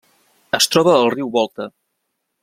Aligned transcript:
Es 0.57 0.67
troba 0.75 0.95
al 1.01 1.11
riu 1.15 1.29
Volta. 1.35 1.67